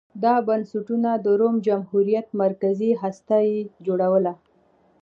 [0.23, 4.33] دا بنسټونه د روم جمهوریت مرکزي هسته یې جوړوله